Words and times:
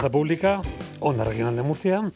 Plaza 0.00 0.12
Pública, 0.12 0.62
Onda 0.98 1.24
Regional 1.24 1.54
de 1.54 1.60
Murcia. 1.60 2.10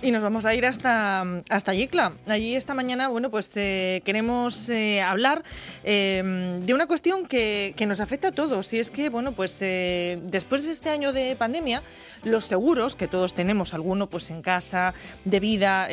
Y 0.00 0.12
nos 0.12 0.22
vamos 0.22 0.46
a 0.46 0.54
ir 0.54 0.64
hasta, 0.64 1.42
hasta 1.50 1.74
Yecla. 1.74 2.12
Allí 2.28 2.54
esta 2.54 2.72
mañana, 2.72 3.08
bueno, 3.08 3.30
pues 3.30 3.50
eh, 3.56 4.00
queremos 4.04 4.68
eh, 4.68 5.02
hablar 5.02 5.42
eh, 5.82 6.60
de 6.64 6.72
una 6.72 6.86
cuestión 6.86 7.26
que, 7.26 7.74
que, 7.76 7.84
nos 7.84 7.98
afecta 7.98 8.28
a 8.28 8.32
todos. 8.32 8.72
Y 8.72 8.78
es 8.78 8.92
que, 8.92 9.08
bueno, 9.08 9.32
pues 9.32 9.58
después 9.58 10.64
de 10.66 10.70
este 10.70 10.90
año 10.90 11.12
de 11.12 11.34
pandemia, 11.34 11.82
los 12.22 12.44
seguros 12.44 12.94
que 12.94 13.08
todos 13.08 13.34
tenemos, 13.34 13.74
alguno 13.74 14.08
pues 14.08 14.30
en 14.30 14.40
casa, 14.40 14.94
de 15.24 15.40
vida, 15.40 15.88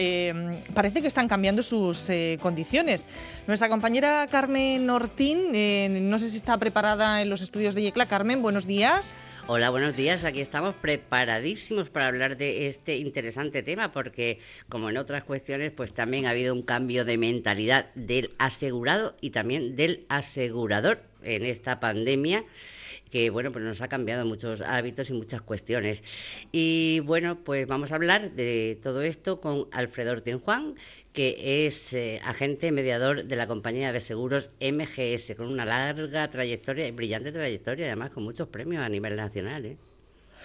parece 0.76 1.02
que 1.02 1.08
están 1.08 1.28
cambiando 1.28 1.64
sus 1.64 2.08
condiciones. 2.40 3.08
Nuestra 3.48 3.70
compañera 3.70 4.28
Carmen 4.30 4.88
Ortín, 4.88 5.52
no 6.10 6.20
sé 6.20 6.30
si 6.30 6.38
está 6.38 6.60
preparada 6.60 7.24
en 7.24 7.30
los 7.30 7.42
estudios 7.42 7.74
de 7.74 7.82
Yecla. 7.82 8.06
Carmen, 8.06 8.44
buenos 8.44 8.68
días. 8.68 9.16
Hola, 9.48 9.70
buenos 9.72 9.96
días. 9.96 10.24
Aquí 10.24 10.42
estamos 10.42 10.76
preparadísimos 10.76 11.90
para 11.90 12.08
hablar 12.08 12.38
de 12.38 12.68
este 12.68 12.98
interesante 12.98 13.64
tema 13.64 13.92
porque, 13.96 14.40
como 14.68 14.90
en 14.90 14.98
otras 14.98 15.24
cuestiones, 15.24 15.72
pues 15.72 15.94
también 15.94 16.26
ha 16.26 16.32
habido 16.32 16.54
un 16.54 16.64
cambio 16.64 17.06
de 17.06 17.18
mentalidad 17.18 17.94
del 17.96 18.32
asegurado 18.38 19.16
y 19.22 19.30
también 19.30 19.78
del 19.78 20.06
asegurador 20.10 21.00
en 21.24 21.46
esta 21.46 21.80
pandemia 21.80 22.44
que 23.10 23.30
bueno, 23.30 23.54
pues 23.54 23.64
nos 23.64 23.80
ha 23.82 23.88
cambiado 23.88 24.26
muchos 24.26 24.60
hábitos 24.60 25.10
y 25.10 25.14
muchas 25.14 25.42
cuestiones. 25.42 26.04
Y 26.52 27.00
bueno, 27.06 27.40
pues 27.46 27.66
vamos 27.66 27.94
a 27.94 27.96
hablar 27.96 28.32
de 28.32 28.78
todo 28.84 29.04
esto 29.04 29.40
con 29.40 29.68
Alfredo 29.72 30.12
Ortiz 30.12 30.36
que 31.14 31.66
es 31.66 31.94
eh, 31.94 32.20
agente 32.26 32.74
mediador 32.74 33.24
de 33.24 33.36
la 33.38 33.48
compañía 33.48 33.94
de 33.94 34.02
seguros 34.02 34.50
MGS, 34.60 35.36
con 35.38 35.48
una 35.48 35.64
larga 35.64 36.30
trayectoria 36.30 36.88
y 36.88 36.92
brillante 36.92 37.32
trayectoria, 37.32 37.86
además 37.86 38.12
con 38.12 38.24
muchos 38.24 38.50
premios 38.50 38.84
a 38.84 38.90
nivel 38.90 39.16
nacional. 39.16 39.66
¿eh? 39.66 39.78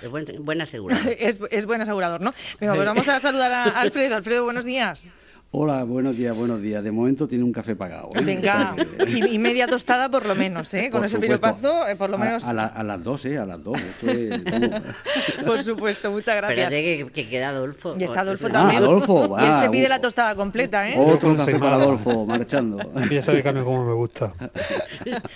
Es 0.02 0.08
buen, 0.10 0.60
asegurador. 0.60 1.16
es, 1.18 1.66
buen 1.66 1.80
asegurador, 1.80 2.20
¿no? 2.20 2.32
Pero 2.58 2.74
pues 2.74 2.86
vamos 2.86 3.08
a 3.08 3.20
saludar 3.20 3.52
a 3.52 3.64
Alfredo. 3.64 4.16
Alfredo, 4.16 4.44
buenos 4.44 4.64
días. 4.64 5.06
Hola, 5.52 5.82
buenos 5.82 6.16
días, 6.16 6.36
buenos 6.36 6.62
días. 6.62 6.80
De 6.84 6.92
momento 6.92 7.26
tiene 7.26 7.42
un 7.42 7.50
café 7.50 7.74
pagado. 7.74 8.10
¿eh? 8.14 8.22
Venga, 8.22 8.76
y, 9.08 9.36
media 9.40 9.66
tostada 9.66 10.08
por 10.08 10.24
lo 10.24 10.36
menos, 10.36 10.72
¿eh? 10.74 10.90
Con 10.92 11.04
ese 11.04 11.18
piropazo, 11.18 11.88
eh, 11.88 11.96
por 11.96 12.08
lo 12.08 12.18
menos. 12.18 12.46
A, 12.46 12.84
las 12.84 13.02
dos, 13.02 13.24
¿eh? 13.24 13.36
A 13.36 13.44
las 13.44 13.60
dos. 13.60 13.76
por 15.44 15.60
supuesto, 15.60 16.12
muchas 16.12 16.36
gracias. 16.36 16.72
Espérate 16.72 17.12
que, 17.12 17.28
queda 17.28 17.48
Adolfo. 17.48 17.96
Y 17.98 18.04
está 18.04 18.20
Adolfo 18.20 18.48
también. 18.48 18.80
Ah, 18.80 18.86
Adolfo, 18.86 19.36
Y 19.40 19.44
él 19.44 19.54
se 19.56 19.70
pide 19.70 19.88
la 19.88 20.00
tostada 20.00 20.36
completa, 20.36 20.88
¿eh? 20.88 20.94
Otro 20.96 21.36
café 21.36 21.58
para 21.58 21.74
Adolfo, 21.74 22.24
marchando. 22.26 22.78
Ya 23.10 23.20
sabe, 23.20 23.42
Carmen, 23.42 23.64
cómo 23.64 23.84
me 23.84 23.94
gusta. 23.94 24.32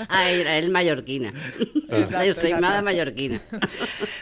ah, 0.09 0.31
él, 0.31 0.71
mallorquina. 0.71 1.33
Yo 1.91 2.34
soy 2.34 2.53
nada 2.53 2.83
mallorquina. 2.83 3.43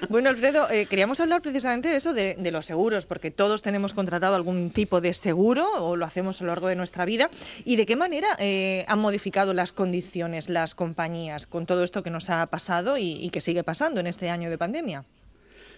bueno, 0.08 0.30
Alfredo, 0.30 0.70
eh, 0.70 0.86
queríamos 0.86 1.20
hablar 1.20 1.42
precisamente 1.42 1.90
de 1.90 1.96
eso, 1.96 2.14
de, 2.14 2.36
de 2.38 2.50
los 2.50 2.64
seguros, 2.64 3.04
porque 3.04 3.30
todos 3.30 3.60
tenemos 3.60 3.92
contratado 3.92 4.34
algún 4.34 4.70
tipo 4.70 5.02
de 5.02 5.12
seguro 5.12 5.81
o 5.84 5.96
lo 5.96 6.04
hacemos 6.04 6.40
a 6.40 6.44
lo 6.44 6.48
largo 6.48 6.68
de 6.68 6.76
nuestra 6.76 7.04
vida 7.04 7.30
y 7.64 7.76
de 7.76 7.86
qué 7.86 7.96
manera 7.96 8.28
eh, 8.38 8.84
han 8.88 8.98
modificado 8.98 9.54
las 9.54 9.72
condiciones 9.72 10.48
las 10.48 10.74
compañías 10.74 11.46
con 11.46 11.66
todo 11.66 11.84
esto 11.84 12.02
que 12.02 12.10
nos 12.10 12.30
ha 12.30 12.46
pasado 12.46 12.98
y, 12.98 13.30
que 13.30 13.40
sigue 13.40 13.64
pasando 13.64 14.00
en 14.00 14.06
este 14.06 14.28
año 14.28 14.50
de 14.50 14.58
pandemia. 14.58 15.04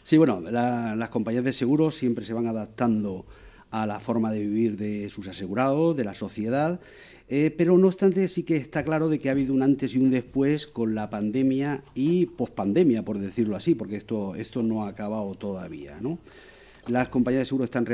Sí, 0.03 0.19
bueno, 0.19 0.41
las 0.41 1.09
compañías 1.09 1.45
de 1.45 1.53
seguros 1.53 1.95
siempre 1.95 2.25
se 2.25 2.33
van 2.33 2.47
adaptando 2.47 3.25
a 3.71 3.87
la 3.87 4.01
forma 4.01 4.33
de 4.33 4.41
vivir 4.41 4.77
de 4.77 5.09
sus 5.09 5.29
asegurados, 5.29 5.97
de 5.97 6.05
la 6.05 6.15
sociedad, 6.15 6.81
eh, 7.29 7.55
pero 7.57 7.79
no 7.79 7.89
obstante 7.89 8.29
sí 8.29 8.43
que 8.43 8.57
está 8.57 8.85
claro 8.85 9.09
de 9.09 9.19
que 9.19 9.29
ha 9.29 9.33
habido 9.33 9.55
un 9.55 9.63
antes 9.63 9.95
y 9.95 9.99
un 9.99 10.11
después 10.11 10.67
con 10.67 10.95
la 10.95 11.09
pandemia 11.09 11.83
y 11.95 12.27
pospandemia, 12.27 13.05
por 13.05 13.19
decirlo 13.19 13.57
así, 13.57 13.75
porque 13.75 13.97
esto, 13.97 14.35
esto 14.35 14.63
no 14.63 14.85
ha 14.85 14.89
acabado 14.89 15.35
todavía. 15.35 15.97
¿no? 16.01 16.19
Las 16.87 17.09
compañías 17.09 17.41
de 17.41 17.47
seguros 17.47 17.67
están 17.67 17.87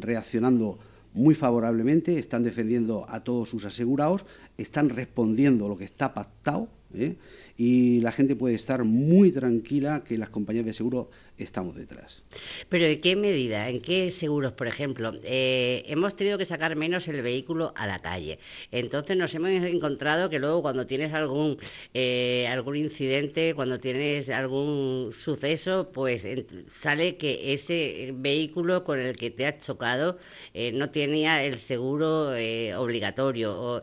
reaccionando 0.00 0.78
muy 1.12 1.34
favorablemente, 1.34 2.18
están 2.18 2.42
defendiendo 2.42 3.06
a 3.08 3.20
todos 3.20 3.48
sus 3.48 3.64
asegurados, 3.64 4.24
están 4.58 4.88
respondiendo 4.88 5.68
lo 5.68 5.76
que 5.76 5.84
está 5.84 6.14
pactado 6.14 6.68
¿eh? 6.94 7.16
Y 7.60 8.00
la 8.00 8.10
gente 8.10 8.36
puede 8.36 8.54
estar 8.54 8.84
muy 8.84 9.32
tranquila 9.32 10.02
que 10.02 10.16
las 10.16 10.30
compañías 10.30 10.64
de 10.64 10.72
seguro 10.72 11.10
estamos 11.36 11.76
detrás. 11.76 12.22
Pero 12.70 12.86
¿en 12.86 12.98
qué 13.02 13.16
medida? 13.16 13.68
¿En 13.68 13.82
qué 13.82 14.10
seguros, 14.10 14.52
por 14.52 14.66
ejemplo? 14.66 15.12
Eh, 15.24 15.84
hemos 15.86 16.16
tenido 16.16 16.38
que 16.38 16.46
sacar 16.46 16.74
menos 16.74 17.06
el 17.08 17.20
vehículo 17.20 17.74
a 17.76 17.86
la 17.86 18.00
calle. 18.00 18.38
Entonces 18.70 19.14
nos 19.14 19.34
hemos 19.34 19.50
encontrado 19.50 20.30
que 20.30 20.38
luego 20.38 20.62
cuando 20.62 20.86
tienes 20.86 21.12
algún, 21.12 21.58
eh, 21.92 22.46
algún 22.48 22.76
incidente, 22.76 23.52
cuando 23.54 23.78
tienes 23.78 24.30
algún 24.30 25.12
suceso, 25.12 25.90
pues 25.92 26.26
sale 26.66 27.18
que 27.18 27.52
ese 27.52 28.14
vehículo 28.14 28.84
con 28.84 28.98
el 28.98 29.18
que 29.18 29.30
te 29.30 29.46
has 29.46 29.60
chocado 29.60 30.18
eh, 30.54 30.72
no 30.72 30.88
tenía 30.90 31.44
el 31.44 31.58
seguro 31.58 32.30
obligatorio. 32.78 33.60
O, 33.60 33.82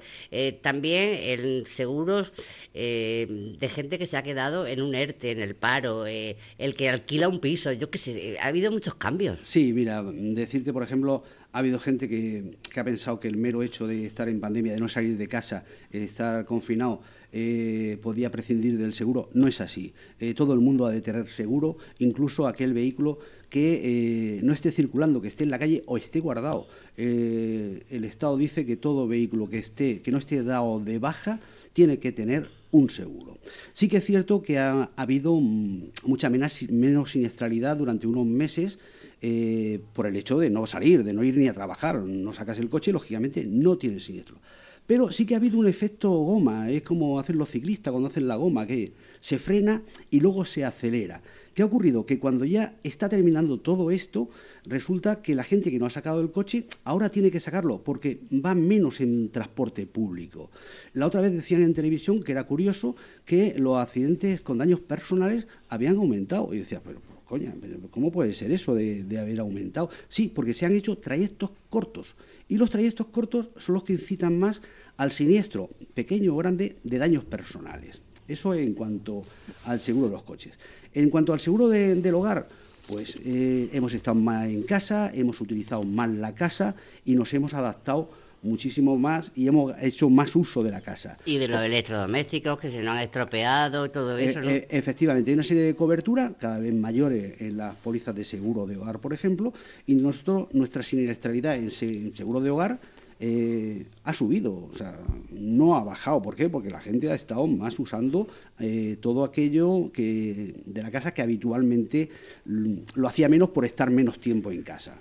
también 0.64 1.20
el 1.22 1.68
seguros 1.68 2.34
de 2.74 3.67
gente 3.70 4.00
que 4.00 4.06
se 4.06 4.18
ha 4.18 4.24
quedado 4.24 4.68
en 4.68 4.82
un 4.82 4.96
ERTE, 4.96 5.32
en 5.32 5.42
el 5.42 5.56
paro, 5.56 6.06
el 6.06 6.76
que 6.76 6.90
alquila 6.90 7.28
un 7.28 7.40
piso, 7.40 7.72
yo 7.72 7.90
qué 7.90 7.98
sé, 7.98 8.38
ha 8.40 8.48
habido 8.48 8.72
muchos 8.72 8.96
cambios. 8.96 9.40
Sí, 9.42 9.74
mira, 9.74 10.04
decirte, 10.04 10.74
por 10.74 10.84
ejemplo, 10.84 11.24
ha 11.58 11.60
habido 11.60 11.80
gente 11.80 12.08
que, 12.08 12.58
ha 12.76 12.84
pensado 12.84 13.20
que 13.20 13.28
el 13.28 13.38
mero 13.38 13.64
hecho 13.64 13.88
de 13.88 14.06
estar 14.06 14.30
en 14.30 14.40
pandemia, 14.40 14.74
de 14.74 14.80
no 14.80 14.88
salir 14.88 15.18
de 15.18 15.28
casa, 15.28 15.66
de 15.92 16.04
estar 16.04 16.46
confinado, 16.46 17.02
eh, 17.34 17.98
podía 18.04 18.32
prescindir 18.32 18.78
del 18.78 18.94
seguro. 18.94 19.30
No 19.34 19.48
es 19.48 19.60
así. 19.60 19.94
Eh, 20.20 20.34
todo 20.34 20.54
el 20.54 20.60
mundo 20.60 20.86
ha 20.86 20.92
de 20.92 21.02
tener 21.02 21.28
seguro, 21.28 21.78
incluso 22.00 22.48
aquel 22.48 22.74
vehículo 22.74 23.20
que 23.50 24.38
eh, 24.38 24.40
no 24.44 24.54
esté 24.54 24.72
circulando, 24.72 25.22
que 25.22 25.30
esté 25.30 25.46
en 25.46 25.50
la 25.50 25.58
calle 25.58 25.84
o 25.88 25.98
esté 25.98 26.20
guardado. 26.20 26.68
el 26.96 28.04
Estado 28.04 28.38
dice 28.38 28.66
que 28.66 28.76
todo 28.78 29.08
vehículo 29.08 29.50
que 29.50 29.58
esté, 29.60 30.02
que 30.02 30.12
no 30.12 30.18
esté 30.18 30.44
dado 30.44 30.80
de 30.80 31.00
baja, 31.00 31.40
tiene 31.74 32.00
que 32.00 32.12
tener 32.12 32.50
un 32.72 32.90
seguro. 32.90 33.38
Sí 33.74 33.88
que 33.88 33.98
es 33.98 34.06
cierto 34.06 34.42
que 34.42 34.60
ha, 34.60 34.92
habido 34.96 35.36
mm, 35.36 35.92
mucha 36.04 36.30
menos, 36.30 37.12
siniestralidad 37.12 37.78
durante 37.78 38.08
unos 38.08 38.26
meses 38.26 38.80
eh, 39.22 39.80
por 39.94 40.08
el 40.08 40.16
hecho 40.16 40.38
de 40.40 40.50
no 40.50 40.66
salir, 40.66 41.04
de 41.04 41.14
no 41.14 41.24
ir 41.24 41.38
ni 41.38 41.48
a 41.48 41.54
trabajar. 41.54 42.00
No 42.00 42.34
sacas 42.34 42.60
el 42.60 42.70
coche, 42.70 42.92
lógicamente 42.92 43.44
no 43.46 43.78
tienes 43.78 44.06
siniestro. 44.06 44.38
Pero 44.86 45.12
sí 45.12 45.26
que 45.26 45.34
ha 45.34 45.38
habido 45.38 45.60
un 45.60 45.68
efecto 45.68 46.10
goma, 46.10 46.72
es 46.72 46.82
como 46.84 47.20
hacen 47.20 47.38
los 47.38 47.50
ciclistas 47.50 47.92
cuando 47.92 48.08
hacen 48.08 48.28
la 48.28 48.38
goma, 48.38 48.66
que 48.66 48.94
se 49.20 49.38
frena 49.38 49.84
y 50.10 50.22
luego 50.22 50.46
se 50.46 50.64
acelera. 50.64 51.22
¿Qué 51.58 51.64
ha 51.64 51.66
ocurrido? 51.66 52.06
Que 52.06 52.20
cuando 52.20 52.46
ya 52.46 52.78
está 52.84 53.10
terminando 53.10 53.60
todo 53.60 53.90
esto, 53.90 54.30
resulta 54.64 55.24
que 55.24 55.34
la 55.34 55.44
gente 55.44 55.72
que 55.72 55.80
no 55.80 55.88
ha 55.88 55.90
sacado 55.90 56.22
el 56.22 56.30
coche 56.30 56.68
ahora 56.84 57.10
tiene 57.10 57.32
que 57.32 57.40
sacarlo 57.40 57.84
porque 57.84 58.20
va 58.32 58.54
menos 58.54 59.02
en 59.02 59.32
transporte 59.32 59.88
público. 59.88 60.52
La 60.94 61.08
otra 61.08 61.20
vez 61.20 61.34
decían 61.34 61.64
en 61.64 61.74
televisión 61.74 62.22
que 62.22 62.34
era 62.34 62.44
curioso 62.44 62.96
que 63.26 63.56
los 63.58 63.76
accidentes 63.76 64.42
con 64.42 64.60
daños 64.60 64.82
personales 64.82 65.48
habían 65.68 65.96
aumentado. 65.96 66.54
Y 66.54 66.60
decía, 66.60 66.80
pero 66.86 67.02
coña, 67.26 67.56
¿cómo 67.90 68.12
puede 68.12 68.36
ser 68.36 68.52
eso 68.52 68.76
de, 68.76 69.18
haber 69.20 69.40
aumentado? 69.40 69.90
Sí, 70.10 70.32
porque 70.32 70.54
se 70.54 70.68
han 70.68 70.76
hecho 70.76 71.00
trayectos 71.00 71.50
cortos. 71.72 72.16
Y 72.48 72.60
los 72.60 72.70
trayectos 72.70 73.08
cortos 73.08 73.50
son 73.58 73.74
los 73.74 73.84
que 73.84 73.94
incitan 73.94 74.38
más 74.38 74.62
al 74.96 75.12
siniestro, 75.12 75.72
pequeño 75.96 76.36
o 76.36 76.38
grande, 76.38 76.76
de 76.84 77.00
daños 77.00 77.26
personales. 77.26 78.04
Eso 78.28 78.54
en 78.54 78.74
cuanto 78.74 79.24
al 79.66 79.80
seguro 79.80 80.08
de 80.08 80.14
los 80.14 80.24
coches. 80.24 80.54
En 80.94 81.10
cuanto 81.10 81.34
al 81.34 81.40
seguro 81.40 81.70
del 81.70 82.16
hogar, 82.16 82.48
pues 82.88 83.20
eh, 83.26 83.70
hemos 83.74 83.94
estado 83.94 84.16
más 84.16 84.48
en 84.48 84.64
casa, 84.64 85.12
hemos 85.14 85.42
utilizado 85.42 85.84
más 85.84 86.10
la 86.10 86.34
casa 86.34 86.76
y 87.06 87.16
nos 87.16 87.34
hemos 87.34 87.54
adaptado 87.54 88.10
muchísimo 88.44 88.98
más 88.98 89.32
y 89.36 89.48
hemos 89.48 89.74
hecho 89.82 90.10
más 90.10 90.36
uso 90.36 90.64
de 90.64 90.72
la 90.72 90.82
casa. 90.82 91.18
Y 91.26 91.38
de 91.38 91.48
los 91.48 91.62
electrodomésticos 91.62 92.60
que 92.60 92.72
se 92.72 92.82
nos 92.82 92.96
han 92.96 93.04
estropeado 93.04 93.86
y 93.86 93.90
todo 93.90 94.18
eso, 94.18 94.42
¿no? 94.42 94.50
Eh, 94.50 94.68
efectivamente, 94.70 95.32
hay 95.32 95.34
una 95.36 95.44
serie 95.44 95.64
de 95.64 95.76
cobertura 95.76 96.34
cada 96.40 96.60
vez 96.60 96.74
mayores 96.74 97.42
en 97.42 97.58
las 97.58 97.76
pólizas 97.76 98.16
de 98.16 98.24
seguro 98.24 98.66
de 98.66 98.78
hogar, 98.78 99.00
por 99.00 99.14
ejemplo, 99.14 99.54
y 99.86 99.96
nosotros, 99.96 100.48
nuestra 100.54 100.84
siniestralidad 100.84 101.56
en 101.56 101.72
seguro 101.72 102.40
de 102.42 102.50
hogar 102.50 102.80
eh, 103.20 103.86
ha 104.04 104.14
subido, 104.14 104.70
o 104.72 104.76
sea, 104.76 105.00
no 105.32 105.76
ha 105.76 105.84
bajado. 105.84 106.22
¿Por 106.22 106.36
qué? 106.36 106.50
Porque 106.50 106.70
la 106.70 106.82
gente 106.82 107.12
ha 107.12 107.16
estado 107.16 107.48
más 107.48 107.80
usando 107.80 108.28
eh, 108.60 108.98
todo 109.02 109.24
aquello 109.24 109.92
que 109.92 110.62
de 110.66 110.84
la 110.84 110.92
casa 110.92 111.14
que 111.14 111.22
habitualmente 111.22 112.10
lo 112.46 113.08
hacía 113.08 113.30
menos 113.30 113.50
por 113.50 113.66
estar 113.66 113.90
menos 113.90 114.20
tiempo 114.20 114.52
en 114.52 114.62
casa. 114.62 114.96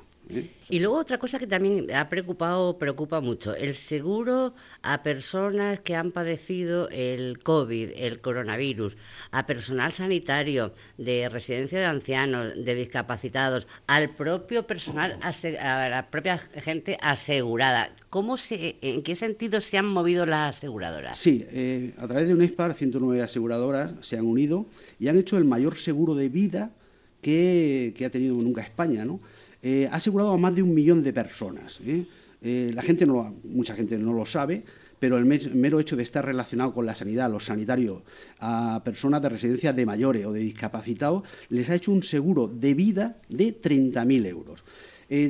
Y 0.69 0.81
luego 0.81 0.99
otra 0.99 1.19
cosa 1.19 1.39
que 1.39 1.47
también 1.47 1.95
ha 1.95 2.09
preocupado, 2.09 2.79
preocupa 2.79 3.21
mucho, 3.21 3.55
el 3.55 3.75
seguro 3.75 4.53
a 4.83 5.03
personas 5.03 5.79
que 5.81 5.95
han 5.95 6.11
padecido 6.11 6.89
el 6.91 7.39
COVID, 7.43 7.91
el 7.95 8.21
coronavirus, 8.21 8.97
a 9.31 9.47
personal 9.47 9.93
sanitario, 9.93 10.73
de 10.99 11.29
residencia 11.29 11.79
de 11.79 11.85
ancianos, 11.85 12.53
de 12.57 12.75
discapacitados, 12.75 13.69
al 13.87 14.11
propio 14.11 14.67
personal, 14.67 15.17
a 15.23 15.89
la 15.89 16.09
propia 16.11 16.39
gente 16.39 16.99
asegurada. 17.01 17.95
¿Cómo 18.11 18.37
se, 18.37 18.77
¿En 18.81 19.03
qué 19.03 19.15
sentido 19.15 19.61
se 19.61 19.79
han 19.79 19.87
movido 19.87 20.27
las 20.27 20.57
aseguradoras? 20.57 21.19
Sí, 21.19 21.47
eh, 21.51 21.93
a 21.99 22.09
través 22.09 22.27
de 22.27 22.33
un 22.33 22.41
UNESPAR, 22.41 22.75
109 22.75 23.23
aseguradoras 23.23 23.93
se 24.01 24.17
han 24.17 24.25
unido 24.25 24.67
y 24.99 25.09
han 25.09 25.19
hecho 25.19 25.37
el 25.37 25.45
mayor 25.45 25.77
seguro 25.77 26.15
de 26.15 26.29
vida 26.29 26.73
que, 27.21 28.05
ha 28.07 28.11
tenido 28.11 28.37
nunca 28.37 28.63
España, 28.63 29.05
¿no? 29.05 29.21
Eh, 29.63 29.89
ha 29.91 29.97
asegurado 29.97 30.33
a 30.33 30.37
más 30.37 30.55
de 30.55 30.63
un 30.63 30.75
millón 30.75 31.03
de 31.03 31.13
personas. 31.13 31.81
¿eh? 31.87 32.05
Eh, 32.43 32.71
la 32.75 32.83
gente 32.83 33.07
no, 33.07 33.35
mucha 33.45 33.75
gente 33.75 33.99
no 33.99 34.13
lo 34.13 34.27
sabe, 34.27 34.63
pero 34.99 35.19
el 35.19 35.25
mero 35.25 35.81
hecho 35.81 35.97
de 35.97 36.03
estar 36.03 36.25
relacionado 36.25 36.73
con 36.73 36.87
la 36.87 36.95
sanidad, 36.95 37.31
los 37.31 37.47
sanitarios, 37.47 38.03
a 38.41 38.83
personas 38.85 39.23
de 39.23 39.29
residencia 39.29 39.73
de 39.73 39.87
mayores 39.87 40.25
o 40.27 40.33
de 40.33 40.41
discapacitados, 40.41 41.23
les 41.51 41.69
ha 41.71 41.75
hecho 41.75 41.93
un 41.93 42.03
seguro 42.03 42.49
de 42.49 42.75
vida 42.75 43.17
de 43.29 43.61
30.000 43.61 44.27
euros. 44.27 44.65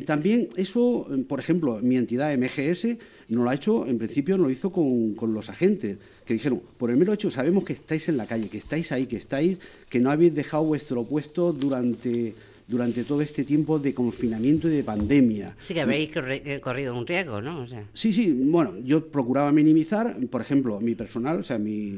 También 0.07 0.49
eso, 0.57 1.07
por 1.29 1.39
ejemplo, 1.39 1.81
mi 1.83 1.97
entidad 1.97 2.35
MGS 2.35 2.97
no 3.29 3.45
lo 3.45 3.51
ha 3.51 3.55
hecho, 3.55 3.87
en 3.87 3.99
principio 3.99 4.39
no 4.39 4.45
lo 4.45 4.51
hizo 4.51 4.71
con, 4.73 5.15
con, 5.15 5.35
los 5.35 5.51
agentes, 5.51 5.99
que 6.25 6.33
dijeron, 6.33 6.63
por 6.79 6.91
el 6.91 6.97
mero 6.97 7.13
hecho 7.13 7.31
sabemos 7.31 7.65
que 7.65 7.75
estáis 7.75 8.09
en 8.09 8.17
la 8.17 8.25
calle, 8.25 8.49
que 8.49 8.57
estáis 8.57 8.91
ahí, 8.93 9.07
que 9.07 9.17
estáis, 9.17 9.59
que 9.91 10.01
no 10.01 10.11
habéis 10.11 10.35
dejado 10.35 10.65
vuestro 10.65 11.05
puesto 11.05 11.53
durante 11.53 12.35
durante 12.69 13.05
todo 13.05 13.21
este 13.21 13.45
tiempo 13.45 13.79
de 13.79 13.95
confinamiento 13.95 14.69
y 14.69 14.73
de 14.73 14.83
pandemia. 14.83 15.55
Sí, 15.61 15.75
que 15.75 15.83
habéis 15.83 16.11
corrido 16.61 16.97
un 16.97 17.07
riesgo, 17.07 17.41
¿no? 17.41 17.67
Sí, 17.95 18.13
sí, 18.13 18.33
bueno, 18.33 18.75
yo 18.85 19.07
procuraba 19.07 19.53
minimizar, 19.53 20.17
por 20.31 20.41
ejemplo, 20.41 20.81
mi 20.81 20.95
personal, 20.95 21.41
o 21.41 21.43
sea, 21.45 21.59
mi, 21.59 21.97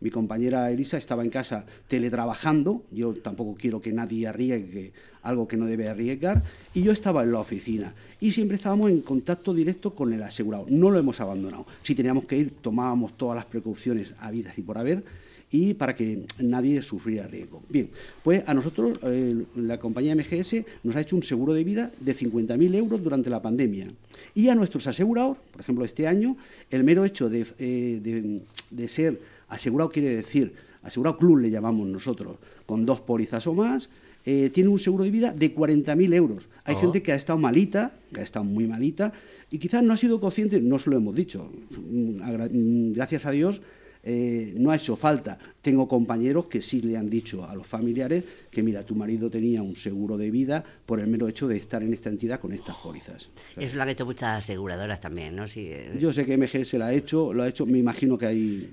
mi 0.00 0.10
compañera 0.10 0.70
Elisa 0.70 0.98
estaba 0.98 1.22
en 1.22 1.30
casa 1.30 1.66
teletrabajando, 1.88 2.84
yo 2.90 3.14
tampoco 3.14 3.56
quiero 3.58 3.80
que 3.80 3.92
nadie 3.92 4.26
arriesgue 4.26 4.92
algo 5.22 5.48
que 5.48 5.56
no 5.56 5.66
debe 5.66 5.88
arriesgar, 5.88 6.42
y 6.72 6.82
yo 6.82 6.92
estaba 6.92 7.22
en 7.22 7.32
la 7.32 7.40
oficina. 7.40 7.92
Y 8.20 8.32
siempre 8.32 8.56
estábamos 8.56 8.90
en 8.90 9.00
contacto 9.00 9.52
directo 9.52 9.94
con 9.94 10.12
el 10.12 10.22
asegurado, 10.22 10.66
no 10.68 10.90
lo 10.90 10.98
hemos 10.98 11.20
abandonado. 11.20 11.66
Si 11.82 11.94
teníamos 11.94 12.24
que 12.26 12.36
ir, 12.38 12.52
tomábamos 12.62 13.16
todas 13.16 13.36
las 13.36 13.44
precauciones 13.44 14.14
habidas 14.20 14.56
y 14.56 14.62
por 14.62 14.78
haber, 14.78 15.02
y 15.50 15.74
para 15.74 15.94
que 15.94 16.24
nadie 16.38 16.82
sufriera 16.82 17.26
riesgo. 17.26 17.62
Bien, 17.68 17.88
pues 18.22 18.42
a 18.48 18.54
nosotros 18.54 18.98
eh, 19.02 19.44
la 19.54 19.78
compañía 19.78 20.14
MGS 20.14 20.64
nos 20.82 20.96
ha 20.96 21.00
hecho 21.00 21.16
un 21.16 21.22
seguro 21.22 21.54
de 21.54 21.64
vida 21.64 21.90
de 22.00 22.16
50.000 22.16 22.74
euros 22.74 23.02
durante 23.02 23.30
la 23.30 23.40
pandemia. 23.40 23.88
Y 24.34 24.48
a 24.48 24.54
nuestros 24.54 24.86
asegurados, 24.86 25.38
por 25.52 25.60
ejemplo, 25.60 25.84
este 25.84 26.06
año, 26.06 26.36
el 26.70 26.84
mero 26.84 27.04
hecho 27.04 27.28
de, 27.28 27.46
eh, 27.58 28.40
ser 28.88 29.20
asegurado 29.48 29.90
quiere 29.90 30.16
decir, 30.16 30.52
asegurado 30.82 31.16
club 31.16 31.38
le 31.38 31.50
llamamos 31.50 31.86
nosotros, 31.86 32.36
con 32.66 32.84
dos 32.84 33.00
pólizas 33.00 33.46
o 33.46 33.54
más, 33.54 33.88
eh, 34.24 34.50
tiene 34.50 34.70
un 34.70 34.80
seguro 34.80 35.04
de 35.04 35.10
vida 35.12 35.32
de 35.32 35.54
40.000 35.54 36.12
euros. 36.14 36.48
Hay 36.64 36.74
oh. 36.74 36.80
gente 36.80 37.02
que 37.02 37.12
ha 37.12 37.14
estado 37.14 37.38
malita, 37.38 37.92
que 38.12 38.20
ha 38.20 38.24
estado 38.24 38.44
muy 38.44 38.66
malita, 38.66 39.12
y 39.52 39.58
quizás 39.58 39.84
no 39.84 39.92
ha 39.92 39.96
sido 39.96 40.20
consciente, 40.20 40.60
no 40.60 40.80
se 40.80 40.90
lo 40.90 40.96
hemos 40.96 41.14
dicho. 41.14 41.48
Mm, 41.70 42.90
mm, 42.90 42.92
gracias 42.94 43.26
a 43.26 43.30
Dios 43.30 43.60
eh, 44.08 44.54
no 44.56 44.70
ha 44.70 44.76
hecho 44.76 44.94
falta. 44.94 45.36
Tengo 45.60 45.88
compañeros 45.88 46.46
que 46.46 46.62
sí 46.62 46.80
le 46.80 46.96
han 46.96 47.10
dicho 47.10 47.44
a 47.44 47.56
los 47.56 47.66
familiares 47.66 48.22
que, 48.56 48.62
mira, 48.62 48.82
tu 48.84 48.94
marido 48.94 49.28
tenía 49.28 49.60
un 49.60 49.76
seguro 49.76 50.16
de 50.16 50.30
vida 50.30 50.64
por 50.86 50.98
el 50.98 51.08
mero 51.08 51.28
hecho 51.28 51.46
de 51.46 51.58
estar 51.58 51.82
en 51.82 51.92
esta 51.92 52.08
entidad 52.08 52.40
con 52.40 52.54
estas 52.54 52.74
pólizas. 52.76 53.28
Eso 53.54 53.76
lo 53.76 53.82
han 53.82 53.90
hecho 53.90 54.06
muchas 54.06 54.38
aseguradoras 54.38 54.98
también, 54.98 55.36
¿no? 55.36 55.44
Eh. 55.54 55.98
Yo 56.00 56.10
sé 56.10 56.24
que 56.24 56.38
MG 56.38 56.64
se 56.64 56.78
lo 56.78 56.86
ha 56.86 56.94
hecho, 56.94 57.34
lo 57.34 57.42
ha 57.42 57.48
hecho, 57.48 57.66
me 57.66 57.78
imagino 57.78 58.16
que 58.16 58.26
hay 58.26 58.70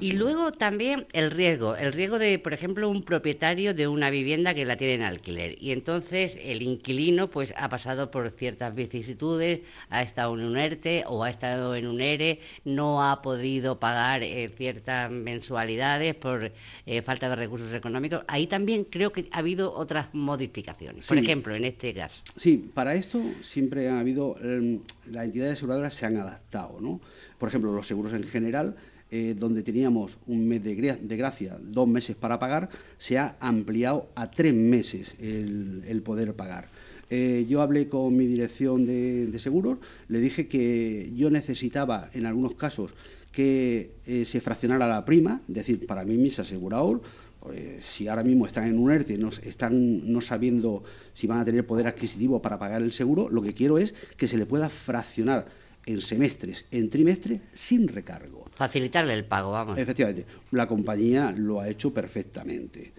y 0.00 0.12
luego 0.12 0.52
también 0.52 1.06
el 1.12 1.30
riesgo, 1.30 1.76
el 1.76 1.92
riesgo 1.92 2.18
de, 2.18 2.38
por 2.38 2.52
ejemplo, 2.52 2.88
un 2.90 3.02
propietario 3.02 3.74
de 3.74 3.88
una 3.88 4.10
vivienda 4.10 4.54
que 4.54 4.64
la 4.64 4.76
tiene 4.76 4.94
en 4.94 5.02
alquiler 5.02 5.56
y 5.60 5.72
entonces 5.72 6.38
el 6.42 6.62
inquilino 6.62 7.30
pues 7.30 7.54
ha 7.56 7.68
pasado 7.68 8.10
por 8.10 8.30
ciertas 8.30 8.74
vicisitudes, 8.74 9.60
ha 9.88 10.02
estado 10.02 10.34
en 10.34 10.44
un 10.44 10.56
ERTE 10.56 11.04
o 11.06 11.24
ha 11.24 11.30
estado 11.30 11.74
en 11.74 11.86
un 11.86 12.00
ERE, 12.00 12.40
no 12.64 13.02
ha 13.02 13.22
podido 13.22 13.78
pagar 13.78 14.22
eh, 14.22 14.50
ciertas 14.56 15.10
mensualidades 15.10 16.14
por 16.14 16.52
eh, 16.86 17.02
falta 17.02 17.28
de 17.28 17.36
recursos 17.36 17.72
económicos. 17.72 18.22
Ahí 18.28 18.46
también 18.46 18.84
creo 18.84 19.01
que 19.10 19.26
ha 19.32 19.38
habido 19.38 19.72
otras 19.74 20.12
modificaciones, 20.12 21.08
por 21.08 21.16
ejemplo, 21.16 21.54
en 21.56 21.64
este 21.64 21.94
caso. 21.94 22.22
Sí, 22.36 22.70
para 22.74 22.94
esto 22.94 23.22
siempre 23.40 23.88
ha 23.88 23.98
habido, 23.98 24.36
eh, 24.42 24.78
las 25.10 25.24
entidades 25.24 25.54
aseguradoras 25.54 25.94
se 25.94 26.06
han 26.06 26.18
adaptado, 26.18 26.78
¿no? 26.80 27.00
Por 27.38 27.48
ejemplo, 27.48 27.72
los 27.72 27.86
seguros 27.86 28.12
en 28.12 28.24
general 28.24 28.76
eh, 29.14 29.34
donde 29.38 29.62
teníamos 29.62 30.16
un 30.26 30.48
mes 30.48 30.64
de, 30.64 30.74
gracia, 30.74 31.58
dos 31.60 31.86
meses 31.86 32.16
para 32.16 32.38
pagar, 32.38 32.70
se 32.96 33.18
ha 33.18 33.36
ampliado 33.40 34.08
a 34.14 34.30
tres 34.30 34.54
meses 34.54 35.14
el, 35.20 36.00
poder 36.02 36.32
pagar. 36.32 36.68
Eh, 37.10 37.44
yo 37.46 37.60
hablé 37.60 37.90
con 37.90 38.16
mi 38.16 38.24
dirección 38.24 38.86
de, 38.86 39.38
seguros, 39.38 39.80
le 40.08 40.18
dije 40.18 40.48
que 40.48 41.12
yo 41.14 41.28
necesitaba, 41.28 42.08
en 42.14 42.24
algunos 42.24 42.54
casos, 42.54 42.94
que 43.32 43.90
eh, 44.06 44.24
se 44.24 44.40
fraccionara 44.40 44.88
la 44.88 45.04
prima, 45.04 45.42
es 45.46 45.56
decir, 45.56 45.86
para 45.86 46.04
mí 46.06 46.16
mis 46.16 46.38
asegurados, 46.38 47.02
pues, 47.42 47.84
si 47.84 48.06
ahora 48.06 48.22
mismo 48.22 48.46
están 48.46 48.68
en 48.68 48.78
un 48.78 48.92
ERTE, 48.92 49.18
no, 49.18 49.30
están 49.30 50.12
no 50.12 50.20
sabiendo 50.20 50.84
si 51.12 51.26
van 51.26 51.40
a 51.40 51.44
tener 51.44 51.66
poder 51.66 51.88
adquisitivo 51.88 52.40
para 52.40 52.58
pagar 52.58 52.82
el 52.82 52.92
seguro, 52.92 53.28
lo 53.28 53.42
que 53.42 53.52
quiero 53.52 53.78
es 53.78 53.94
que 54.16 54.28
se 54.28 54.38
le 54.38 54.46
pueda 54.46 54.68
fraccionar 54.68 55.46
en 55.84 56.00
semestres, 56.00 56.66
en 56.70 56.88
trimestres, 56.88 57.40
sin 57.52 57.88
recargo. 57.88 58.44
Facilitarle 58.54 59.14
el 59.14 59.24
pago, 59.24 59.50
vamos. 59.50 59.76
Efectivamente, 59.78 60.26
la 60.52 60.68
compañía 60.68 61.32
lo 61.36 61.60
ha 61.60 61.68
hecho 61.68 61.92
perfectamente. 61.92 62.92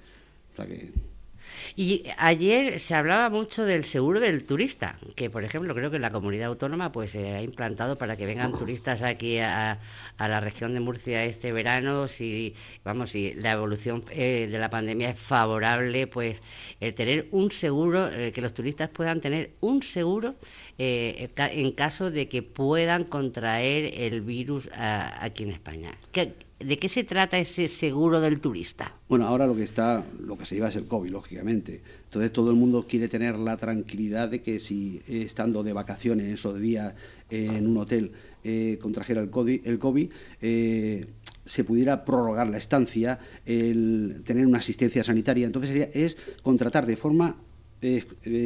O 0.51 0.55
sea 0.57 0.67
que 0.67 0.91
y 1.75 2.03
ayer 2.17 2.79
se 2.79 2.95
hablaba 2.95 3.29
mucho 3.29 3.65
del 3.65 3.83
seguro 3.83 4.19
del 4.19 4.45
turista, 4.45 4.97
que 5.15 5.29
por 5.29 5.43
ejemplo 5.43 5.73
creo 5.73 5.91
que 5.91 5.99
la 5.99 6.11
comunidad 6.11 6.47
autónoma 6.47 6.91
pues 6.91 7.11
se 7.11 7.33
ha 7.33 7.41
implantado 7.41 7.97
para 7.97 8.17
que 8.17 8.25
vengan 8.25 8.53
turistas 8.53 9.01
aquí 9.01 9.39
a, 9.39 9.79
la 10.19 10.39
región 10.39 10.73
de 10.73 10.79
Murcia 10.79 11.23
este 11.25 11.51
verano. 11.51 12.07
Si 12.07 12.55
vamos, 12.83 13.11
si 13.11 13.33
la 13.33 13.53
evolución 13.53 14.03
eh, 14.11 14.47
de 14.49 14.59
la 14.59 14.69
pandemia 14.69 15.11
es 15.11 15.19
favorable, 15.19 16.07
pues 16.07 16.41
el 16.79 16.93
tener 16.93 17.27
un 17.31 17.51
seguro, 17.51 18.09
eh, 18.09 18.31
que 18.33 18.41
los 18.41 18.53
turistas 18.53 18.89
puedan 18.89 19.21
tener 19.21 19.51
un 19.61 19.83
seguro 19.83 20.35
eh, 20.77 21.29
en 21.37 21.71
caso 21.71 22.11
de 22.11 22.27
que 22.27 22.41
puedan 22.41 23.05
contraer 23.05 23.93
el 23.95 24.21
virus 24.21 24.69
aquí 24.73 25.43
en 25.43 25.51
España. 25.51 25.97
¿De 26.59 26.79
qué 26.79 26.87
se 26.87 27.03
trata 27.03 27.37
ese 27.37 27.67
seguro 27.67 28.21
del 28.21 28.39
turista? 28.39 28.95
Bueno, 29.09 29.27
ahora 29.27 29.45
lo 29.47 29.55
que 29.55 29.63
está, 29.63 30.05
lo 30.19 30.37
que 30.37 30.45
se 30.45 30.55
lleva 30.55 30.69
es 30.69 30.75
el 30.75 30.87
COVID, 30.87 31.09
lógicamente. 31.09 31.81
Entonces 32.05 32.31
todo 32.31 32.51
el 32.51 32.55
mundo 32.55 32.85
quiere 32.87 33.07
tener 33.07 33.37
la 33.37 33.57
tranquilidad 33.57 34.29
de 34.29 34.41
que 34.41 34.59
si 34.59 35.01
estando 35.07 35.63
de 35.63 35.73
vacaciones 35.73 36.31
esos 36.31 36.59
días 36.59 36.93
en 37.29 37.67
un 37.67 37.77
hotel 37.77 38.11
eh, 38.43 38.77
contrajera 38.81 39.21
el 39.21 39.29
COVID, 39.29 39.67
el 39.67 39.79
COVID 39.79 40.09
eh, 40.41 41.05
se 41.45 41.63
pudiera 41.63 42.05
prorrogar 42.05 42.47
la 42.47 42.57
estancia, 42.57 43.19
tener 43.45 44.45
una 44.45 44.59
asistencia 44.59 45.03
sanitaria. 45.03 45.45
Entonces 45.45 45.69
sería, 45.69 45.89
es 45.93 46.15
contratar 46.41 46.85
de 46.85 46.95
forma 46.95 47.35
eh, 47.81 48.05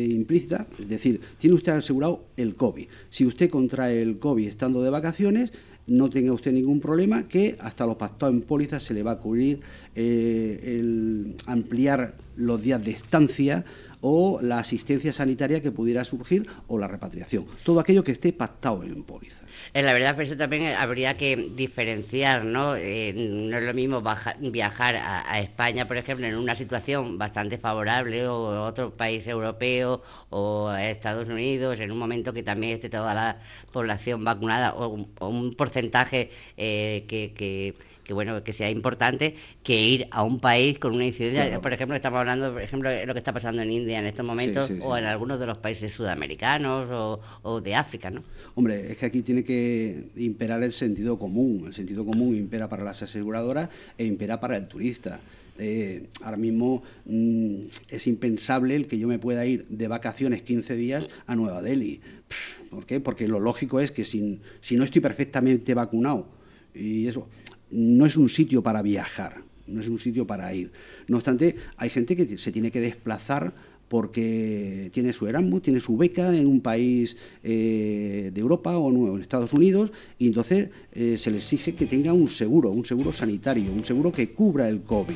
implícita, 0.09 0.65
es 0.79 0.89
decir, 0.89 1.21
tiene 1.37 1.55
usted 1.55 1.73
asegurado 1.73 2.25
el 2.37 2.55
COVID. 2.55 2.87
Si 3.09 3.23
usted 3.23 3.51
contrae 3.51 4.01
el 4.01 4.17
COVID 4.17 4.47
estando 4.47 4.81
de 4.81 4.89
vacaciones, 4.89 5.51
no 5.87 6.09
tenga 6.09 6.33
usted 6.33 6.51
ningún 6.51 6.79
problema, 6.79 7.27
que 7.27 7.57
hasta 7.59 7.85
los 7.85 7.95
pactados 7.95 8.35
en 8.35 8.41
póliza 8.41 8.79
se 8.79 8.93
le 8.93 9.03
va 9.03 9.11
a 9.11 9.19
cubrir 9.19 9.61
eh, 9.95 10.77
el 10.79 11.35
ampliar 11.45 12.15
los 12.35 12.61
días 12.61 12.83
de 12.83 12.91
estancia 12.91 13.65
o 14.01 14.39
la 14.41 14.59
asistencia 14.59 15.11
sanitaria 15.11 15.61
que 15.61 15.71
pudiera 15.71 16.03
surgir 16.03 16.45
o 16.67 16.77
la 16.77 16.87
repatriación. 16.87 17.45
Todo 17.63 17.79
aquello 17.79 18.03
que 18.03 18.11
esté 18.11 18.33
pactado 18.33 18.83
en 18.83 19.03
póliza. 19.03 19.46
Eh, 19.73 19.81
la 19.81 19.93
verdad, 19.93 20.15
por 20.15 20.23
eso 20.23 20.37
también 20.37 20.75
habría 20.75 21.15
que 21.15 21.35
diferenciar, 21.55 22.45
¿no? 22.45 22.75
Eh, 22.75 23.13
no 23.15 23.57
es 23.57 23.63
lo 23.63 23.73
mismo 23.73 24.01
viajar 24.39 24.95
a, 24.95 25.39
España, 25.39 25.87
por 25.87 25.97
ejemplo, 25.97 26.25
en 26.27 26.35
una 26.35 26.55
situación 26.55 27.17
bastante 27.17 27.57
favorable, 27.57 28.27
o 28.27 28.51
a 28.51 28.65
otro 28.65 28.91
país 28.91 29.27
europeo, 29.27 30.01
o 30.29 30.67
a 30.69 30.89
Estados 30.89 31.29
Unidos, 31.29 31.79
en 31.79 31.91
un 31.91 31.99
momento 31.99 32.33
que 32.33 32.43
también 32.43 32.73
esté 32.73 32.89
toda 32.89 33.13
la 33.13 33.39
población 33.71 34.23
vacunada, 34.23 34.73
o, 34.73 34.87
un 35.27 35.55
porcentaje 35.55 36.29
eh, 36.57 37.05
que 37.07 37.75
que 38.07 38.13
bueno 38.13 38.41
que 38.41 38.53
sea 38.53 38.71
importante 38.71 39.35
que 39.61 39.83
ir 39.83 40.07
a 40.11 40.23
un 40.23 40.39
país 40.39 40.79
con 40.79 40.95
una 40.95 41.05
incidencia. 41.05 41.59
Por 41.59 41.73
ejemplo 41.73 41.95
estamos 41.95 42.19
hablando 42.19 42.53
por 42.53 42.61
ejemplo 42.61 42.89
de 42.89 43.05
lo 43.05 43.13
que 43.13 43.19
está 43.19 43.33
pasando 43.33 43.61
en 43.61 43.69
India 43.69 43.99
en 43.99 44.05
estos 44.05 44.25
momentos 44.25 44.71
o 44.81 44.97
en 44.97 45.03
algunos 45.03 45.39
de 45.39 45.45
los 45.45 45.57
países 45.57 45.91
sudamericanos 45.93 47.19
o, 47.43 47.59
de 47.59 47.75
África 47.75 48.09
no 48.09 48.23
hombre 48.55 48.91
es 48.91 48.97
que 48.97 49.07
aquí 49.07 49.21
tiene 49.21 49.43
que 49.47 50.09
imperar 50.15 50.61
el 50.61 50.73
sentido 50.73 51.17
común 51.17 51.63
el 51.65 51.73
sentido 51.73 52.05
común 52.05 52.35
impera 52.35 52.69
para 52.69 52.83
las 52.83 53.01
aseguradoras 53.01 53.69
e 53.97 54.05
impera 54.05 54.39
para 54.39 54.57
el 54.57 54.67
turista 54.67 55.19
eh, 55.59 56.07
ahora 56.21 56.37
mismo 56.37 56.83
mm, 57.05 57.55
es 57.89 58.07
impensable 58.07 58.75
el 58.75 58.87
que 58.87 58.99
yo 58.99 59.07
me 59.07 59.17
pueda 59.17 59.45
ir 59.45 59.65
de 59.69 59.87
vacaciones 59.87 60.43
15 60.43 60.75
días 60.75 61.09
a 61.25 61.35
Nueva 61.35 61.61
Delhi. 61.61 61.99
¿Por 62.69 62.85
qué? 62.85 62.99
Porque 62.99 63.27
lo 63.27 63.39
lógico 63.39 63.79
es 63.79 63.91
que 63.91 64.03
si, 64.03 64.39
si 64.61 64.75
no 64.75 64.83
estoy 64.83 65.01
perfectamente 65.01 65.73
vacunado 65.73 66.27
y 66.75 67.07
eso, 67.07 67.27
no 67.71 68.05
es 68.05 68.17
un 68.17 68.29
sitio 68.29 68.61
para 68.61 68.81
viajar, 68.81 69.41
no 69.65 69.81
es 69.81 69.87
un 69.87 69.99
sitio 69.99 70.27
para 70.27 70.53
ir. 70.53 70.71
No 71.07 71.17
obstante, 71.17 71.55
hay 71.77 71.89
gente 71.89 72.15
que 72.15 72.37
se 72.37 72.51
tiene 72.51 72.71
que 72.71 72.81
desplazar 72.81 73.53
porque 73.87 74.89
tiene 74.93 75.13
su 75.13 75.27
Erasmus, 75.27 75.61
tiene 75.61 75.79
su 75.79 75.97
beca 75.97 76.35
en 76.35 76.47
un 76.47 76.61
país 76.61 77.17
eh, 77.43 78.31
de 78.33 78.41
Europa 78.41 78.77
o 78.77 79.15
en 79.15 79.21
Estados 79.21 79.53
Unidos 79.53 79.91
y 80.19 80.27
entonces 80.27 80.69
eh, 80.93 81.17
se 81.17 81.31
le 81.31 81.37
exige 81.37 81.75
que 81.75 81.85
tenga 81.85 82.13
un 82.13 82.29
seguro, 82.29 82.69
un 82.69 82.85
seguro 82.85 83.13
sanitario, 83.13 83.71
un 83.71 83.85
seguro 83.85 84.11
que 84.11 84.29
cubra 84.29 84.67
el 84.67 84.81
COVID. 84.81 85.15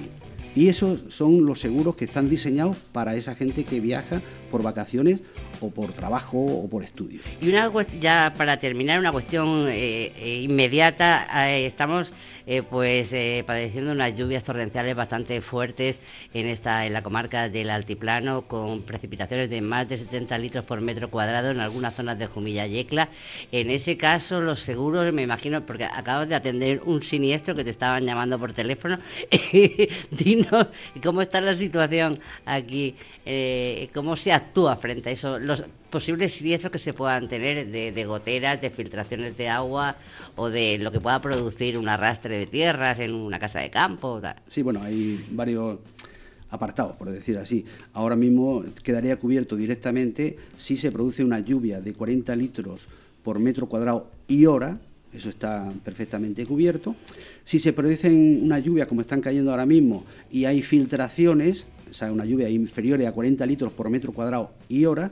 Y 0.53 0.67
esos 0.67 1.03
son 1.07 1.45
los 1.45 1.61
seguros 1.61 1.95
que 1.95 2.03
están 2.03 2.29
diseñados 2.29 2.75
para 2.91 3.15
esa 3.15 3.35
gente 3.35 3.63
que 3.63 3.79
viaja 3.79 4.21
por 4.49 4.61
vacaciones 4.61 5.21
o 5.61 5.69
por 5.69 5.93
trabajo 5.93 6.39
o 6.39 6.69
por 6.69 6.83
estudios. 6.83 7.23
Y 7.41 7.47
una 7.47 7.71
ya 8.01 8.33
para 8.37 8.59
terminar, 8.59 8.99
una 8.99 9.13
cuestión 9.13 9.67
eh, 9.69 10.41
inmediata. 10.43 11.47
Estamos 11.55 12.11
eh, 12.45 12.63
pues 12.63 13.13
eh, 13.13 13.43
padeciendo 13.45 13.91
unas 13.91 14.15
lluvias 14.15 14.43
torrenciales 14.43 14.95
bastante 14.95 15.41
fuertes 15.41 15.99
en 16.33 16.47
esta 16.47 16.85
en 16.85 16.93
la 16.93 17.03
comarca 17.03 17.49
del 17.49 17.69
altiplano 17.69 18.43
con 18.43 18.81
precipitaciones 18.83 19.49
de 19.49 19.61
más 19.61 19.87
de 19.89 19.97
70 19.97 20.37
litros 20.37 20.65
por 20.65 20.81
metro 20.81 21.09
cuadrado 21.09 21.51
en 21.51 21.59
algunas 21.59 21.95
zonas 21.95 22.17
de 22.17 22.27
Jumilla 22.27 22.67
Yecla. 22.67 23.09
En 23.51 23.69
ese 23.69 23.97
caso 23.97 24.41
los 24.41 24.59
seguros, 24.59 25.11
me 25.13 25.23
imagino, 25.23 25.65
porque 25.65 25.85
acabas 25.85 26.29
de 26.29 26.35
atender 26.35 26.81
un 26.85 27.03
siniestro 27.03 27.55
que 27.55 27.63
te 27.63 27.69
estaban 27.69 28.05
llamando 28.05 28.39
por 28.39 28.53
teléfono. 28.53 28.97
Dinos 30.11 30.67
cómo 31.03 31.21
está 31.21 31.41
la 31.41 31.53
situación 31.53 32.19
aquí, 32.45 32.95
eh, 33.25 33.89
cómo 33.93 34.15
se 34.15 34.31
actúa 34.33 34.75
frente 34.75 35.09
a 35.09 35.11
eso, 35.11 35.39
los 35.39 35.63
posibles 35.89 36.33
siniestros 36.33 36.71
que 36.71 36.79
se 36.79 36.93
puedan 36.93 37.27
tener 37.27 37.67
de, 37.67 38.05
goteras, 38.05 38.61
de 38.61 38.69
filtraciones 38.69 39.37
de 39.37 39.49
agua 39.49 39.97
o 40.35 40.49
de 40.49 40.77
lo 40.79 40.91
que 40.91 40.99
pueda 40.99 41.21
producir 41.21 41.77
un 41.77 41.89
arrastre 41.89 42.30
tierras 42.49 42.99
en 42.99 43.13
una 43.13 43.39
casa 43.39 43.59
de 43.59 43.69
campo. 43.69 44.21
Sí, 44.47 44.61
bueno, 44.61 44.81
hay 44.81 45.23
varios 45.31 45.79
apartados, 46.49 46.95
por 46.95 47.09
decir 47.09 47.37
así. 47.37 47.65
Ahora 47.93 48.15
mismo 48.15 48.63
quedaría 48.83 49.17
cubierto 49.17 49.55
directamente 49.55 50.37
si 50.57 50.77
se 50.77 50.91
produce 50.91 51.23
una 51.23 51.39
lluvia 51.39 51.81
de 51.81 51.93
40 51.93 52.35
litros 52.35 52.87
por 53.23 53.39
metro 53.39 53.67
cuadrado 53.67 54.09
y 54.27 54.45
hora, 54.45 54.79
eso 55.13 55.29
está 55.29 55.71
perfectamente 55.83 56.45
cubierto. 56.45 56.95
Si 57.43 57.59
se 57.59 57.73
produce 57.73 58.09
una 58.09 58.59
lluvia 58.59 58.87
como 58.87 59.01
están 59.01 59.21
cayendo 59.21 59.51
ahora 59.51 59.65
mismo 59.65 60.05
y 60.31 60.45
hay 60.45 60.61
filtraciones, 60.61 61.67
o 61.89 61.93
sea, 61.93 62.11
una 62.11 62.25
lluvia 62.25 62.49
inferior 62.49 63.05
a 63.05 63.11
40 63.11 63.45
litros 63.45 63.73
por 63.73 63.89
metro 63.89 64.13
cuadrado 64.13 64.51
y 64.69 64.85
hora, 64.85 65.11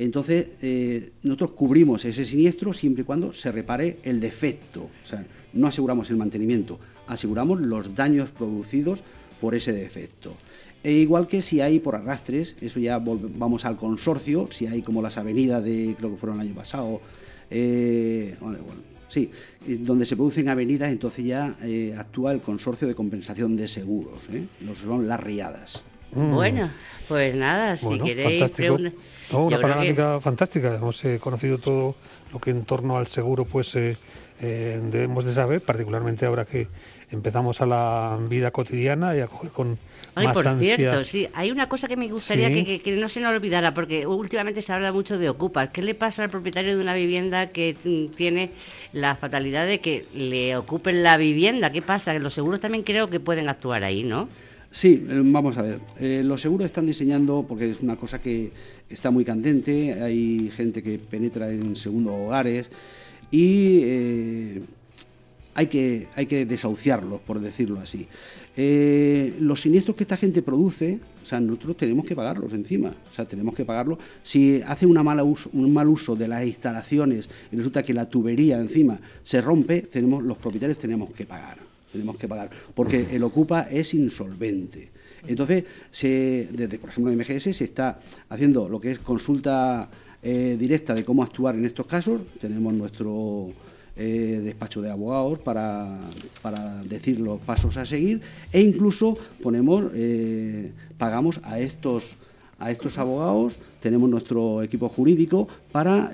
entonces, 0.00 0.46
eh, 0.62 1.10
nosotros 1.22 1.50
cubrimos 1.50 2.06
ese 2.06 2.24
siniestro 2.24 2.72
siempre 2.72 3.02
y 3.02 3.04
cuando 3.04 3.34
se 3.34 3.52
repare 3.52 3.98
el 4.02 4.18
defecto. 4.18 4.88
O 5.04 5.06
sea, 5.06 5.26
no 5.52 5.66
aseguramos 5.66 6.10
el 6.10 6.16
mantenimiento, 6.16 6.78
aseguramos 7.06 7.60
los 7.60 7.94
daños 7.94 8.30
producidos 8.30 9.02
por 9.40 9.54
ese 9.54 9.72
defecto. 9.72 10.34
E 10.82 10.92
igual 10.92 11.26
que 11.26 11.42
si 11.42 11.60
hay 11.60 11.78
por 11.78 11.94
arrastres, 11.94 12.56
eso 12.60 12.80
ya 12.80 12.98
vamos 12.98 13.64
al 13.64 13.76
consorcio, 13.76 14.48
si 14.50 14.66
hay 14.66 14.80
como 14.82 15.02
las 15.02 15.18
avenidas 15.18 15.62
de, 15.62 15.94
creo 15.98 16.10
que 16.10 16.16
fueron 16.16 16.40
el 16.40 16.48
año 16.48 16.54
pasado, 16.54 17.00
eh, 17.50 18.34
sí, 19.08 19.30
donde 19.80 20.06
se 20.06 20.16
producen 20.16 20.48
avenidas, 20.48 20.90
entonces 20.90 21.24
ya 21.24 21.56
eh, 21.62 21.94
actúa 21.98 22.32
el 22.32 22.40
consorcio 22.40 22.88
de 22.88 22.94
compensación 22.94 23.56
de 23.56 23.68
seguros, 23.68 24.22
¿eh? 24.32 24.46
son 24.80 25.06
las 25.06 25.20
riadas. 25.20 25.82
Mm. 26.12 26.34
Bueno, 26.34 26.70
pues 27.08 27.34
nada, 27.34 27.76
si 27.76 27.98
queréis 27.98 28.52
una 29.32 29.58
panorámica 29.58 30.20
fantástica. 30.20 30.74
Hemos 30.74 31.04
eh, 31.04 31.18
conocido 31.20 31.58
todo 31.58 31.96
lo 32.32 32.40
que 32.40 32.50
en 32.50 32.64
torno 32.64 32.98
al 32.98 33.06
seguro 33.06 33.44
pues 33.44 33.74
eh, 33.76 33.96
eh, 34.40 34.80
debemos 34.82 35.24
de 35.24 35.32
saber, 35.32 35.60
particularmente 35.60 36.26
ahora 36.26 36.44
que 36.44 36.68
empezamos 37.10 37.60
a 37.60 37.66
la 37.66 38.18
vida 38.28 38.50
cotidiana 38.50 39.14
y 39.16 39.20
a 39.20 39.26
coger 39.26 39.50
con 39.50 39.78
Ay, 40.14 40.26
más 40.26 40.34
por 40.34 40.58
cierto, 40.60 41.04
sí, 41.04 41.28
hay 41.34 41.50
una 41.50 41.68
cosa 41.68 41.88
que 41.88 41.96
me 41.96 42.08
gustaría 42.08 42.48
que, 42.48 42.96
no 42.96 43.08
se 43.08 43.20
nos 43.20 43.32
olvidara, 43.32 43.74
porque 43.74 44.06
últimamente 44.06 44.62
se 44.62 44.72
habla 44.72 44.92
mucho 44.92 45.18
de 45.18 45.28
ocupas. 45.28 45.70
¿Qué 45.70 45.82
le 45.82 45.94
pasa 45.94 46.22
al 46.22 46.30
propietario 46.30 46.76
de 46.76 46.82
una 46.82 46.94
vivienda 46.94 47.48
que 47.48 47.76
mm, 47.84 48.14
tiene 48.14 48.50
la 48.92 49.16
fatalidad 49.16 49.66
de 49.66 49.80
que 49.80 50.06
le 50.14 50.56
ocupen 50.56 51.02
la 51.02 51.16
vivienda? 51.16 51.70
¿Qué 51.70 51.82
pasa? 51.82 52.14
Los 52.14 52.34
seguros 52.34 52.60
también 52.60 52.84
creo 52.84 53.10
que 53.10 53.20
pueden 53.20 53.48
actuar 53.48 53.84
ahí, 53.84 54.04
¿no? 54.04 54.28
Sí, 54.72 55.04
eh, 55.08 55.20
vamos 55.24 55.58
a 55.58 55.62
ver. 55.62 55.80
Eh, 55.98 56.22
los 56.24 56.40
seguros 56.40 56.66
están 56.66 56.86
diseñando, 56.86 57.44
porque 57.46 57.70
es 57.70 57.80
una 57.80 57.96
cosa 57.96 58.20
que 58.20 58.52
está 58.88 59.10
muy 59.10 59.24
candente, 59.24 60.00
hay 60.00 60.50
gente 60.52 60.82
que 60.82 60.98
penetra 60.98 61.50
en 61.50 61.74
segundos 61.74 62.14
hogares 62.16 62.70
y 63.32 63.80
eh, 63.82 64.62
hay, 65.54 65.66
que, 65.66 66.08
hay 66.14 66.26
que 66.26 66.46
desahuciarlos, 66.46 67.20
por 67.20 67.40
decirlo 67.40 67.80
así. 67.80 68.06
los 69.40 69.60
siniestros 69.60 69.96
que 69.96 70.04
esta 70.04 70.16
gente 70.16 70.40
produce, 70.42 71.00
o 71.22 71.26
sea, 71.26 71.40
nosotros 71.40 71.76
tenemos 71.76 72.04
que 72.04 72.14
pagarlos 72.14 72.52
encima, 72.52 72.94
o 73.10 73.14
sea, 73.14 73.24
tenemos 73.26 73.54
que 73.56 73.64
pagarlos. 73.64 73.98
Si 74.22 74.62
hace 74.64 74.86
uso, 74.86 75.50
un 75.52 75.72
mal 75.72 75.88
uso 75.88 76.14
de 76.14 76.28
las 76.28 76.44
instalaciones 76.46 77.28
y 77.50 77.56
resulta 77.56 77.82
que 77.82 77.94
la 77.94 78.08
tubería 78.08 78.60
encima 78.60 79.00
se 79.24 79.40
rompe, 79.40 79.82
tenemos, 79.82 80.22
los 80.22 80.38
propietarios 80.38 80.78
tenemos 80.78 81.12
que 81.12 81.26
pagar 81.26 81.69
tenemos 81.92 82.16
que 82.16 82.28
pagar, 82.28 82.50
porque 82.74 83.14
el 83.14 83.22
Ocupa 83.22 83.62
es 83.70 83.94
insolvente. 83.94 84.90
Entonces, 85.26 85.64
se, 85.90 86.48
desde, 86.50 86.78
por 86.78 86.90
ejemplo, 86.90 87.12
en 87.12 87.18
MGS 87.18 87.56
se 87.56 87.64
está 87.64 88.00
haciendo 88.28 88.68
lo 88.68 88.80
que 88.80 88.92
es 88.92 88.98
consulta 88.98 89.88
eh, 90.22 90.56
directa 90.58 90.94
de 90.94 91.04
cómo 91.04 91.22
actuar 91.22 91.54
en 91.54 91.64
estos 91.64 91.86
casos. 91.86 92.20
Tenemos 92.40 92.72
nuestro 92.74 93.50
eh, 93.96 94.40
despacho 94.42 94.82
de 94.82 94.90
abogados 94.90 95.38
para, 95.38 96.00
para, 96.42 96.82
decir 96.84 97.20
los 97.20 97.40
pasos 97.40 97.76
a 97.76 97.84
seguir 97.84 98.20
e 98.52 98.60
incluso 98.60 99.16
ponemos, 99.42 99.90
eh, 99.94 100.72
pagamos 100.98 101.40
a 101.44 101.60
estos 101.60 102.04
a 102.58 102.70
estos 102.70 102.98
abogados, 102.98 103.54
tenemos 103.80 104.10
nuestro 104.10 104.62
equipo 104.62 104.90
jurídico 104.90 105.48
para 105.72 106.12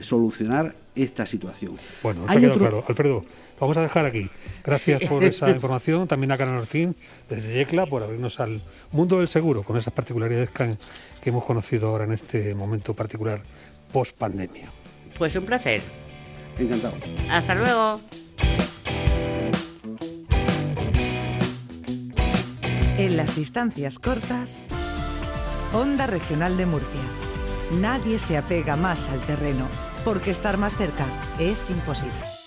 solucionar 0.00 0.76
esta 0.94 1.26
situación. 1.26 1.76
Bueno, 2.02 2.24
ha 2.28 2.36
quedado 2.36 2.58
claro. 2.58 2.84
Alfredo, 2.86 3.24
vamos 3.58 3.76
a 3.76 3.82
dejar 3.82 4.04
aquí. 4.04 4.28
Gracias 4.64 5.02
por 5.04 5.24
esa 5.24 5.50
información. 5.50 6.06
También 6.06 6.32
a 6.32 6.38
Canal 6.38 6.58
Ortín, 6.58 6.94
desde 7.28 7.54
Yecla, 7.54 7.86
por 7.86 8.02
abrirnos 8.02 8.40
al 8.40 8.62
mundo 8.90 9.18
del 9.18 9.28
seguro, 9.28 9.62
con 9.62 9.76
esas 9.76 9.92
particularidades 9.92 10.50
que, 10.50 10.76
que 11.20 11.30
hemos 11.30 11.44
conocido 11.44 11.88
ahora 11.88 12.04
en 12.04 12.12
este 12.12 12.54
momento 12.54 12.94
particular 12.94 13.42
post 13.92 14.16
pandemia. 14.16 14.68
Pues 15.18 15.34
un 15.36 15.44
placer. 15.44 15.80
Encantado. 16.58 16.94
Hasta 17.30 17.54
luego. 17.54 18.00
En 22.98 23.16
las 23.16 23.34
distancias 23.34 23.98
cortas, 23.98 24.68
Onda 25.72 26.06
Regional 26.06 26.56
de 26.56 26.66
Murcia. 26.66 27.00
Nadie 27.80 28.18
se 28.18 28.36
apega 28.36 28.76
más 28.76 29.08
al 29.08 29.20
terreno 29.20 29.91
porque 30.04 30.30
estar 30.30 30.56
más 30.58 30.76
cerca 30.76 31.06
es 31.38 31.70
imposible. 31.70 32.41